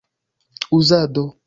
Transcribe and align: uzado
uzado 0.71 1.33